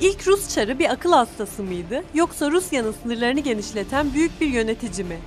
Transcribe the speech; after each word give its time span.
İlk 0.00 0.26
Rus 0.26 0.54
çarı 0.54 0.78
bir 0.78 0.92
akıl 0.92 1.12
hastası 1.12 1.62
mıydı 1.62 2.04
yoksa 2.14 2.50
Rusya'nın 2.50 2.94
sınırlarını 3.02 3.40
genişleten 3.40 4.14
büyük 4.14 4.40
bir 4.40 4.46
yönetici 4.46 5.06
mi? 5.06 5.18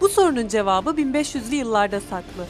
Bu 0.00 0.08
sorunun 0.08 0.48
cevabı 0.48 0.90
1500'lü 0.90 1.54
yıllarda 1.54 2.00
saklı. 2.00 2.46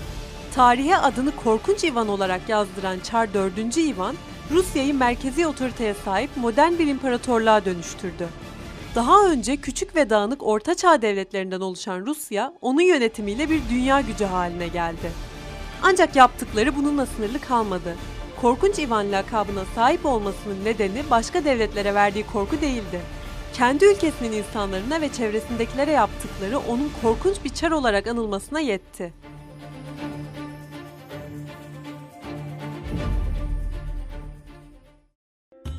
Tarihe 0.54 0.96
adını 0.96 1.36
Korkunç 1.36 1.84
Ivan 1.84 2.08
olarak 2.08 2.48
yazdıran 2.48 2.98
Çar 3.00 3.34
4. 3.34 3.76
Ivan, 3.76 4.16
Rusya'yı 4.50 4.94
merkezi 4.94 5.46
otoriteye 5.46 5.94
sahip 5.94 6.30
modern 6.36 6.78
bir 6.78 6.86
imparatorluğa 6.86 7.64
dönüştürdü. 7.64 8.28
Daha 8.94 9.26
önce 9.26 9.56
küçük 9.56 9.96
ve 9.96 10.10
dağınık 10.10 10.42
Orta 10.42 10.74
Çağ 10.74 11.02
devletlerinden 11.02 11.60
oluşan 11.60 12.06
Rusya, 12.06 12.52
onun 12.60 12.80
yönetimiyle 12.80 13.50
bir 13.50 13.60
dünya 13.70 14.00
gücü 14.00 14.24
haline 14.24 14.68
geldi. 14.68 15.10
Ancak 15.82 16.16
yaptıkları 16.16 16.76
bununla 16.76 17.06
sınırlı 17.06 17.40
kalmadı. 17.40 17.96
Korkunç 18.40 18.78
Ivan 18.78 19.12
lakabına 19.12 19.64
sahip 19.74 20.06
olmasının 20.06 20.64
nedeni 20.64 21.02
başka 21.10 21.44
devletlere 21.44 21.94
verdiği 21.94 22.26
korku 22.26 22.60
değildi. 22.60 23.00
Kendi 23.52 23.84
ülkesinin 23.84 24.32
insanlarına 24.32 25.00
ve 25.00 25.12
çevresindekilere 25.12 25.90
yaptıkları 25.90 26.58
onun 26.58 26.90
korkunç 27.02 27.36
bir 27.44 27.48
çar 27.48 27.70
olarak 27.70 28.06
anılmasına 28.06 28.60
yetti. 28.60 29.12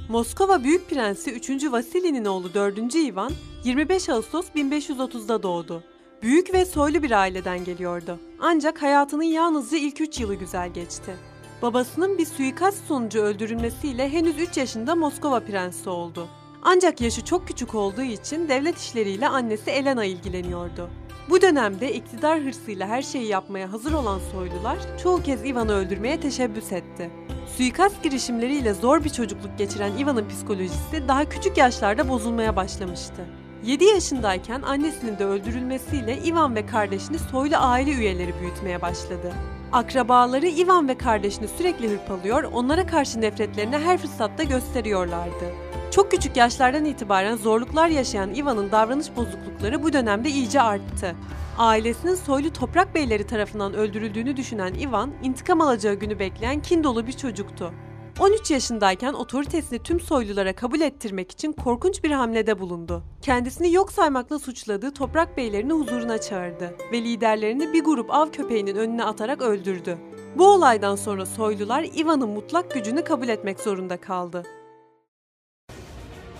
Moskova 0.09 0.63
Büyük 0.63 0.89
Prensi 0.89 1.31
3. 1.31 1.71
Vasili'nin 1.71 2.25
oğlu 2.25 2.53
4. 2.53 2.95
Ivan 2.95 3.31
25 3.63 4.09
Ağustos 4.09 4.45
1530'da 4.55 5.43
doğdu. 5.43 5.83
Büyük 6.21 6.53
ve 6.53 6.65
soylu 6.65 7.03
bir 7.03 7.11
aileden 7.11 7.63
geliyordu. 7.63 8.19
Ancak 8.39 8.81
hayatının 8.81 9.23
yalnızca 9.23 9.77
ilk 9.77 10.01
3 10.01 10.19
yılı 10.19 10.35
güzel 10.35 10.73
geçti. 10.73 11.30
Babasının 11.61 12.17
bir 12.17 12.25
suikast 12.25 12.87
sonucu 12.87 13.19
öldürülmesiyle 13.19 14.09
henüz 14.09 14.39
3 14.39 14.57
yaşında 14.57 14.95
Moskova 14.95 15.39
prensi 15.39 15.89
oldu. 15.89 16.27
Ancak 16.61 17.01
yaşı 17.01 17.25
çok 17.25 17.47
küçük 17.47 17.75
olduğu 17.75 18.01
için 18.01 18.49
devlet 18.49 18.77
işleriyle 18.77 19.27
annesi 19.27 19.71
Elena 19.71 20.05
ilgileniyordu. 20.05 20.89
Bu 21.29 21.41
dönemde 21.41 21.93
iktidar 21.93 22.39
hırsıyla 22.39 22.87
her 22.87 23.01
şeyi 23.01 23.27
yapmaya 23.27 23.71
hazır 23.71 23.93
olan 23.93 24.19
soylular 24.31 24.77
çoğu 25.03 25.23
kez 25.23 25.45
Ivan'ı 25.45 25.73
öldürmeye 25.73 26.19
teşebbüs 26.19 26.71
etti. 26.71 27.11
Suikast 27.57 28.03
girişimleriyle 28.03 28.73
zor 28.73 29.03
bir 29.03 29.09
çocukluk 29.09 29.57
geçiren 29.57 29.97
Ivan'ın 29.97 30.29
psikolojisi 30.29 31.07
daha 31.07 31.29
küçük 31.29 31.57
yaşlarda 31.57 32.09
bozulmaya 32.09 32.55
başlamıştı. 32.55 33.25
7 33.63 33.85
yaşındayken 33.85 34.61
annesinin 34.61 35.19
de 35.19 35.25
öldürülmesiyle 35.25 36.17
Ivan 36.23 36.55
ve 36.55 36.65
kardeşini 36.65 37.19
soylu 37.19 37.55
aile 37.57 37.91
üyeleri 37.91 38.33
büyütmeye 38.39 38.81
başladı. 38.81 39.33
Akrabaları 39.73 40.47
Ivan 40.47 40.87
ve 40.87 40.97
kardeşini 40.97 41.47
sürekli 41.47 41.89
hırpalıyor, 41.89 42.43
onlara 42.43 42.87
karşı 42.87 43.21
nefretlerini 43.21 43.77
her 43.77 43.97
fırsatta 43.97 44.43
gösteriyorlardı. 44.43 45.45
Çok 45.91 46.11
küçük 46.11 46.37
yaşlardan 46.37 46.85
itibaren 46.85 47.35
zorluklar 47.35 47.87
yaşayan 47.87 48.35
Ivan'ın 48.35 48.71
davranış 48.71 49.15
bozuklukları 49.15 49.83
bu 49.83 49.93
dönemde 49.93 50.29
iyice 50.29 50.61
arttı. 50.61 51.15
Ailesinin 51.57 52.15
soylu 52.15 52.53
toprak 52.53 52.95
beyleri 52.95 53.27
tarafından 53.27 53.73
öldürüldüğünü 53.73 54.37
düşünen 54.37 54.73
Ivan, 54.73 55.11
intikam 55.23 55.61
alacağı 55.61 55.93
günü 55.93 56.19
bekleyen 56.19 56.61
kin 56.61 56.83
dolu 56.83 57.07
bir 57.07 57.13
çocuktu. 57.13 57.73
13 58.21 58.51
yaşındayken 58.51 59.13
otoritesini 59.13 59.79
tüm 59.79 59.99
soylulara 59.99 60.55
kabul 60.55 60.81
ettirmek 60.81 61.31
için 61.31 61.51
korkunç 61.51 62.03
bir 62.03 62.11
hamlede 62.11 62.59
bulundu. 62.59 63.03
Kendisini 63.21 63.73
yok 63.73 63.91
saymakla 63.91 64.39
suçladığı 64.39 64.93
toprak 64.93 65.37
beylerini 65.37 65.73
huzuruna 65.73 66.21
çağırdı 66.21 66.75
ve 66.91 67.01
liderlerini 67.01 67.73
bir 67.73 67.83
grup 67.83 68.13
av 68.13 68.31
köpeğinin 68.31 68.75
önüne 68.75 69.03
atarak 69.03 69.41
öldürdü. 69.41 69.97
Bu 70.37 70.47
olaydan 70.47 70.95
sonra 70.95 71.25
soylular 71.25 71.83
Ivan'ın 71.83 72.29
mutlak 72.29 72.71
gücünü 72.73 73.03
kabul 73.03 73.27
etmek 73.27 73.59
zorunda 73.59 73.97
kaldı. 73.97 74.43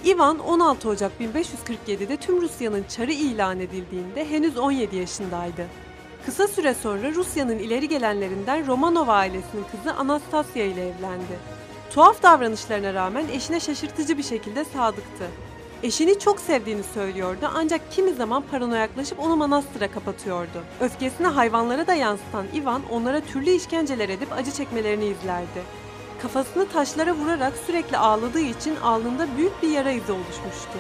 Ivan 0.06 0.40
16 0.40 0.90
Ocak 0.90 1.12
1547'de 1.22 2.18
tüm 2.18 2.42
Rusya'nın 2.42 2.84
çarı 2.84 3.12
ilan 3.12 3.60
edildiğinde 3.60 4.30
henüz 4.30 4.58
17 4.58 4.96
yaşındaydı. 4.96 5.68
Kısa 6.26 6.48
süre 6.48 6.74
sonra 6.74 7.12
Rusya'nın 7.12 7.60
ileri 7.60 7.88
gelenlerinden 7.88 8.68
Romanov 8.68 9.08
ailesinin 9.08 9.66
kızı 9.72 9.94
Anastasia 9.94 10.64
ile 10.64 10.88
evlendi. 10.88 11.62
Tuhaf 11.94 12.24
davranışlarına 12.24 12.94
rağmen 12.94 13.28
eşine 13.28 13.60
şaşırtıcı 13.60 14.18
bir 14.18 14.24
şekilde 14.24 14.66
sadıktı. 14.66 15.28
Eşini 15.84 16.20
çok 16.20 16.40
sevdiğini 16.40 16.84
söylüyordu 16.84 17.52
ancak 17.56 17.92
kimi 17.92 18.14
zaman 18.14 18.44
paranoyaklaşıp 18.52 19.20
onu 19.20 19.36
manastıra 19.36 19.92
kapatıyordu. 19.92 20.64
Öfkesini 20.80 21.28
hayvanlara 21.28 21.88
da 21.88 21.94
yansıtan 21.94 22.46
Ivan 22.54 22.82
onlara 22.92 23.22
türlü 23.22 23.50
işkenceler 23.50 24.10
edip 24.10 24.34
acı 24.34 24.52
çekmelerini 24.52 25.06
izlerdi. 25.06 25.64
Kafasını 26.22 26.70
taşlara 26.70 27.14
vurarak 27.14 27.54
sürekli 27.66 27.98
ağladığı 27.98 28.40
için 28.40 28.76
alnında 28.76 29.28
büyük 29.38 29.64
bir 29.64 29.70
yara 29.70 29.92
izi 29.92 30.12
oluşmuştu. 30.12 30.80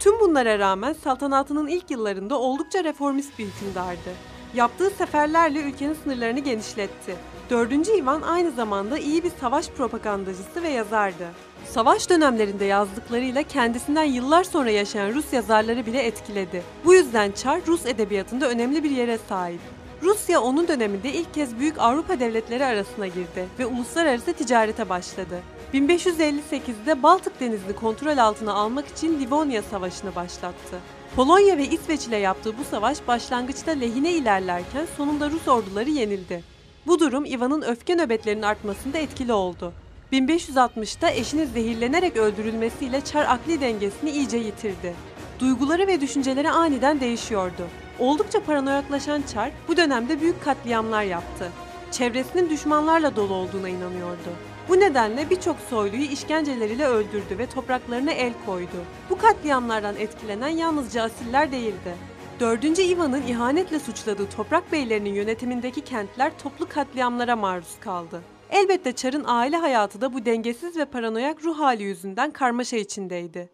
Tüm 0.00 0.20
bunlara 0.20 0.58
rağmen 0.58 0.92
saltanatının 0.92 1.66
ilk 1.66 1.90
yıllarında 1.90 2.38
oldukça 2.38 2.84
reformist 2.84 3.38
bir 3.38 3.46
hükümdardı. 3.46 4.10
Yaptığı 4.54 4.90
seferlerle 4.90 5.62
ülkenin 5.62 5.94
sınırlarını 5.94 6.38
genişletti. 6.38 7.16
4. 7.50 7.72
Ivan 7.88 8.22
aynı 8.22 8.50
zamanda 8.50 8.98
iyi 8.98 9.24
bir 9.24 9.30
savaş 9.40 9.68
propagandacısı 9.68 10.62
ve 10.62 10.68
yazardı. 10.68 11.28
Savaş 11.66 12.10
dönemlerinde 12.10 12.64
yazdıklarıyla 12.64 13.42
kendisinden 13.42 14.04
yıllar 14.04 14.44
sonra 14.44 14.70
yaşayan 14.70 15.14
Rus 15.14 15.32
yazarları 15.32 15.86
bile 15.86 16.02
etkiledi. 16.02 16.62
Bu 16.84 16.94
yüzden 16.94 17.32
Çar 17.32 17.60
Rus 17.66 17.86
edebiyatında 17.86 18.48
önemli 18.48 18.84
bir 18.84 18.90
yere 18.90 19.18
sahip. 19.28 19.60
Rusya 20.02 20.40
onun 20.40 20.68
döneminde 20.68 21.12
ilk 21.12 21.34
kez 21.34 21.58
büyük 21.58 21.78
Avrupa 21.78 22.20
devletleri 22.20 22.64
arasına 22.64 23.06
girdi 23.06 23.48
ve 23.58 23.66
uluslararası 23.66 24.32
ticarete 24.32 24.88
başladı. 24.88 25.40
1558'de 25.74 27.02
Baltık 27.02 27.40
Denizi'ni 27.40 27.72
kontrol 27.72 28.18
altına 28.18 28.52
almak 28.52 28.88
için 28.88 29.20
Livonya 29.20 29.62
Savaşı'nı 29.62 30.14
başlattı. 30.14 30.78
Polonya 31.16 31.58
ve 31.58 31.66
İsveç 31.68 32.06
ile 32.06 32.16
yaptığı 32.16 32.58
bu 32.58 32.64
savaş 32.64 33.06
başlangıçta 33.08 33.70
lehine 33.70 34.12
ilerlerken 34.12 34.86
sonunda 34.96 35.30
Rus 35.30 35.48
orduları 35.48 35.90
yenildi. 35.90 36.44
Bu 36.86 37.00
durum 37.00 37.24
Ivan'ın 37.24 37.62
öfke 37.62 37.94
nöbetlerinin 37.94 38.42
artmasında 38.42 38.98
etkili 38.98 39.32
oldu. 39.32 39.72
1560'ta 40.12 41.10
eşinin 41.10 41.46
zehirlenerek 41.46 42.16
öldürülmesiyle 42.16 43.00
Çar 43.00 43.24
akli 43.24 43.60
dengesini 43.60 44.10
iyice 44.10 44.36
yitirdi. 44.36 44.94
Duyguları 45.40 45.86
ve 45.86 46.00
düşünceleri 46.00 46.50
aniden 46.50 47.00
değişiyordu. 47.00 47.68
Oldukça 47.98 48.40
paranoyaklaşan 48.40 49.22
Çar 49.34 49.50
bu 49.68 49.76
dönemde 49.76 50.20
büyük 50.20 50.44
katliamlar 50.44 51.02
yaptı. 51.02 51.52
Çevresinin 51.92 52.50
düşmanlarla 52.50 53.16
dolu 53.16 53.34
olduğuna 53.34 53.68
inanıyordu. 53.68 54.30
Bu 54.68 54.80
nedenle 54.80 55.30
birçok 55.30 55.56
soyluyu 55.70 56.02
işkenceleriyle 56.02 56.86
öldürdü 56.86 57.38
ve 57.38 57.46
topraklarına 57.46 58.12
el 58.12 58.32
koydu. 58.46 58.84
Bu 59.10 59.18
katliamlardan 59.18 59.96
etkilenen 59.96 60.48
yalnızca 60.48 61.02
asiller 61.02 61.52
değildi. 61.52 61.96
4. 62.40 62.64
Ivan'ın 62.78 63.22
ihanetle 63.22 63.78
suçladığı 63.78 64.30
toprak 64.30 64.72
beylerinin 64.72 65.14
yönetimindeki 65.14 65.80
kentler 65.80 66.38
toplu 66.38 66.68
katliamlara 66.68 67.36
maruz 67.36 67.80
kaldı. 67.80 68.22
Elbette 68.50 68.92
Çar'ın 68.92 69.24
aile 69.26 69.56
hayatı 69.56 70.00
da 70.00 70.12
bu 70.12 70.24
dengesiz 70.24 70.76
ve 70.76 70.84
paranoyak 70.84 71.44
ruh 71.44 71.58
hali 71.58 71.82
yüzünden 71.82 72.30
karmaşa 72.30 72.76
içindeydi. 72.76 73.48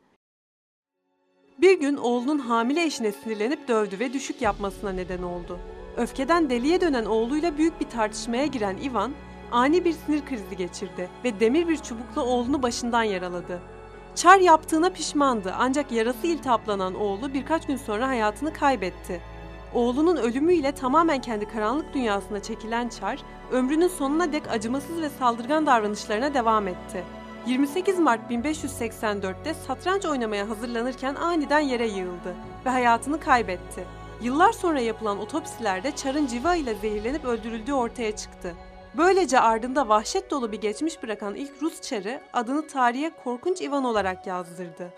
Bir 1.60 1.80
gün 1.80 1.96
oğlunun 1.96 2.38
hamile 2.38 2.84
eşine 2.84 3.12
sinirlenip 3.12 3.68
dövdü 3.68 3.98
ve 3.98 4.12
düşük 4.12 4.42
yapmasına 4.42 4.92
neden 4.92 5.22
oldu. 5.22 5.58
Öfkeden 5.96 6.50
deliye 6.50 6.80
dönen 6.80 7.04
oğluyla 7.04 7.58
büyük 7.58 7.80
bir 7.80 7.88
tartışmaya 7.88 8.46
giren 8.46 8.76
Ivan, 8.76 9.12
ani 9.52 9.84
bir 9.84 9.92
sinir 9.92 10.26
krizi 10.26 10.56
geçirdi 10.56 11.08
ve 11.24 11.40
demir 11.40 11.68
bir 11.68 11.76
çubukla 11.76 12.22
oğlunu 12.24 12.62
başından 12.62 13.02
yaraladı. 13.02 13.60
Çar 14.14 14.38
yaptığına 14.38 14.90
pişmandı 14.90 15.54
ancak 15.58 15.92
yarası 15.92 16.26
iltihaplanan 16.26 16.94
oğlu 16.94 17.34
birkaç 17.34 17.66
gün 17.66 17.76
sonra 17.76 18.08
hayatını 18.08 18.52
kaybetti. 18.52 19.20
Oğlunun 19.74 20.16
ölümüyle 20.16 20.72
tamamen 20.72 21.20
kendi 21.20 21.48
karanlık 21.48 21.94
dünyasına 21.94 22.42
çekilen 22.42 22.88
Çar, 22.88 23.18
ömrünün 23.52 23.88
sonuna 23.88 24.32
dek 24.32 24.48
acımasız 24.48 25.00
ve 25.00 25.08
saldırgan 25.08 25.66
davranışlarına 25.66 26.34
devam 26.34 26.68
etti. 26.68 27.04
28 27.46 27.98
Mart 27.98 28.30
1584'te 28.30 29.54
satranç 29.54 30.06
oynamaya 30.06 30.48
hazırlanırken 30.48 31.14
aniden 31.14 31.60
yere 31.60 31.86
yığıldı 31.86 32.34
ve 32.66 32.70
hayatını 32.70 33.20
kaybetti. 33.20 33.84
Yıllar 34.22 34.52
sonra 34.52 34.80
yapılan 34.80 35.18
otopsilerde 35.18 35.96
Çar'ın 35.96 36.26
civa 36.26 36.54
ile 36.54 36.74
zehirlenip 36.74 37.24
öldürüldüğü 37.24 37.72
ortaya 37.72 38.16
çıktı. 38.16 38.54
Böylece 38.96 39.40
ardında 39.40 39.88
vahşet 39.88 40.30
dolu 40.30 40.52
bir 40.52 40.60
geçmiş 40.60 41.02
bırakan 41.02 41.34
ilk 41.34 41.62
Rus 41.62 41.80
çarı 41.80 42.20
adını 42.32 42.66
tarihe 42.66 43.10
Korkunç 43.24 43.60
Ivan 43.60 43.84
olarak 43.84 44.26
yazdırdı. 44.26 44.92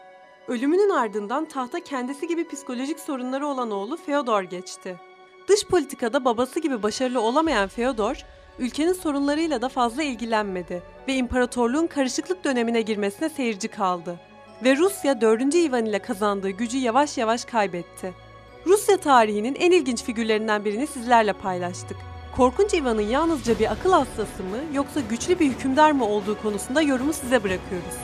Ölümünün 0.48 0.90
ardından 0.90 1.44
tahta 1.44 1.80
kendisi 1.84 2.28
gibi 2.28 2.48
psikolojik 2.48 3.00
sorunları 3.00 3.46
olan 3.46 3.70
oğlu 3.70 3.96
Feodor 3.96 4.42
geçti. 4.42 5.00
Dış 5.48 5.66
politikada 5.66 6.24
babası 6.24 6.60
gibi 6.60 6.82
başarılı 6.82 7.20
olamayan 7.20 7.68
Feodor, 7.68 8.24
ülkenin 8.58 8.92
sorunlarıyla 8.92 9.62
da 9.62 9.68
fazla 9.68 10.02
ilgilenmedi 10.02 10.82
ve 11.08 11.14
imparatorluğun 11.14 11.86
karışıklık 11.86 12.44
dönemine 12.44 12.82
girmesine 12.82 13.28
seyirci 13.28 13.68
kaldı. 13.68 14.20
Ve 14.64 14.76
Rusya 14.76 15.20
4. 15.20 15.54
Ivan 15.54 15.86
ile 15.86 15.98
kazandığı 15.98 16.50
gücü 16.50 16.78
yavaş 16.78 17.18
yavaş 17.18 17.44
kaybetti. 17.44 18.25
Rusya 18.66 18.96
tarihinin 18.96 19.54
en 19.54 19.70
ilginç 19.70 20.02
figürlerinden 20.02 20.64
birini 20.64 20.86
sizlerle 20.86 21.32
paylaştık. 21.32 21.96
Korkunç 22.36 22.74
Ivan'ın 22.74 23.00
yalnızca 23.00 23.58
bir 23.58 23.72
akıl 23.72 23.92
hastası 23.92 24.42
mı 24.42 24.56
yoksa 24.74 25.00
güçlü 25.00 25.38
bir 25.38 25.46
hükümdar 25.46 25.90
mı 25.90 26.04
olduğu 26.04 26.42
konusunda 26.42 26.82
yorumu 26.82 27.12
size 27.12 27.44
bırakıyoruz. 27.44 27.94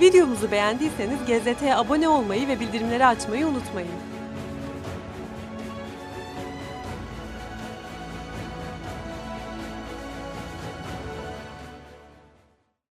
Videomuzu 0.00 0.50
beğendiyseniz 0.50 1.18
GZT'ye 1.26 1.76
abone 1.76 2.08
olmayı 2.08 2.48
ve 2.48 2.60
bildirimleri 2.60 3.06
açmayı 3.06 3.46
unutmayın. 3.46 4.13